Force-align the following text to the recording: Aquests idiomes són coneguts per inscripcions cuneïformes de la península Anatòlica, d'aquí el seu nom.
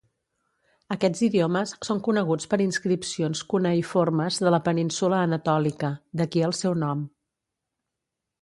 Aquests 0.93 1.19
idiomes 1.27 1.73
són 1.87 2.01
coneguts 2.07 2.49
per 2.53 2.59
inscripcions 2.65 3.43
cuneïformes 3.53 4.41
de 4.47 4.55
la 4.57 4.61
península 4.71 5.21
Anatòlica, 5.27 5.93
d'aquí 6.23 6.45
el 6.49 6.57
seu 6.65 6.79
nom. 6.87 7.09